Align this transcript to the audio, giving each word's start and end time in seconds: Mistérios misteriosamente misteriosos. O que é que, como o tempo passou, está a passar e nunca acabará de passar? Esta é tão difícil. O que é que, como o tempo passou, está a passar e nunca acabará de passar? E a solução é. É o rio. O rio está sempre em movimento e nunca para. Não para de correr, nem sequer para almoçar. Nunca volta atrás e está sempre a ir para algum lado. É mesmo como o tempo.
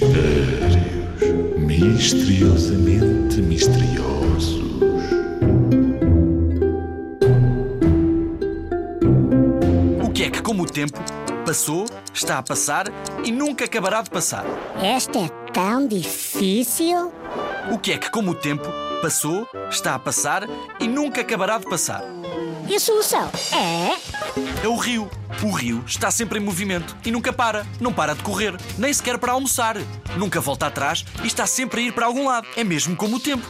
Mistérios 0.00 0.78
misteriosamente 1.58 3.42
misteriosos. 3.42 4.62
O 10.04 10.10
que 10.12 10.22
é 10.22 10.30
que, 10.30 10.40
como 10.40 10.62
o 10.62 10.66
tempo 10.66 11.00
passou, 11.44 11.86
está 12.14 12.38
a 12.38 12.42
passar 12.44 12.86
e 13.24 13.32
nunca 13.32 13.64
acabará 13.64 14.00
de 14.00 14.10
passar? 14.10 14.44
Esta 14.80 15.18
é 15.18 15.28
tão 15.52 15.88
difícil. 15.88 17.12
O 17.72 17.78
que 17.78 17.90
é 17.90 17.98
que, 17.98 18.08
como 18.08 18.30
o 18.30 18.34
tempo 18.34 18.68
passou, 18.98 19.48
está 19.70 19.94
a 19.94 19.98
passar 19.98 20.44
e 20.80 20.86
nunca 20.86 21.20
acabará 21.20 21.58
de 21.58 21.66
passar? 21.66 22.02
E 22.68 22.74
a 22.74 22.80
solução 22.80 23.30
é. 23.52 23.96
É 24.62 24.68
o 24.68 24.76
rio. 24.76 25.08
O 25.42 25.50
rio 25.50 25.82
está 25.86 26.10
sempre 26.10 26.38
em 26.38 26.42
movimento 26.42 26.96
e 27.04 27.10
nunca 27.10 27.32
para. 27.32 27.66
Não 27.80 27.92
para 27.92 28.14
de 28.14 28.22
correr, 28.22 28.54
nem 28.76 28.92
sequer 28.92 29.16
para 29.18 29.32
almoçar. 29.32 29.76
Nunca 30.16 30.40
volta 30.40 30.66
atrás 30.66 31.04
e 31.22 31.26
está 31.26 31.46
sempre 31.46 31.80
a 31.80 31.84
ir 31.84 31.92
para 31.92 32.06
algum 32.06 32.26
lado. 32.26 32.46
É 32.56 32.64
mesmo 32.64 32.94
como 32.96 33.16
o 33.16 33.20
tempo. 33.20 33.46